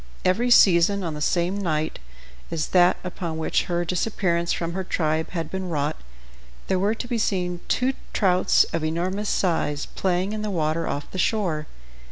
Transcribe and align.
Every 0.25 0.49
season, 0.49 1.03
on 1.03 1.13
the 1.13 1.21
same 1.21 1.59
night 1.59 1.99
as 2.49 2.69
that 2.69 2.97
upon 3.03 3.37
which 3.37 3.65
her 3.65 3.85
disappearance 3.85 4.51
from 4.51 4.73
her 4.73 4.83
tribe 4.83 5.29
had 5.29 5.51
been 5.51 5.69
wrought, 5.69 5.97
there 6.65 6.79
were 6.79 6.95
to 6.95 7.07
be 7.07 7.19
seen 7.19 7.59
two 7.67 7.93
trouts 8.11 8.63
of 8.73 8.83
enormous 8.83 9.29
size 9.29 9.85
playing 9.85 10.33
in 10.33 10.41
the 10.41 10.49
water 10.49 10.87
off 10.87 11.11
the 11.11 11.19
shore. 11.19 11.67